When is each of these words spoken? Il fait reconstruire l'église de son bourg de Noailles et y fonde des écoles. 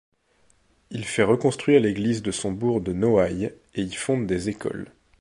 Il 0.89 1.05
fait 1.05 1.21
reconstruire 1.21 1.79
l'église 1.79 2.23
de 2.23 2.31
son 2.31 2.51
bourg 2.51 2.81
de 2.81 2.91
Noailles 2.91 3.53
et 3.75 3.83
y 3.83 3.93
fonde 3.93 4.25
des 4.25 4.49
écoles. 4.49 4.91